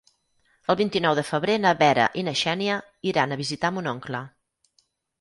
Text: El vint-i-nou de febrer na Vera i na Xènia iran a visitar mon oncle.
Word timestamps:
El 0.73 0.77
vint-i-nou 0.79 1.17
de 1.19 1.25
febrer 1.27 1.59
na 1.67 1.75
Vera 1.83 2.09
i 2.23 2.25
na 2.31 2.35
Xènia 2.41 2.81
iran 3.13 3.31
a 3.31 3.41
visitar 3.47 3.75
mon 3.79 3.95
oncle. 3.97 4.27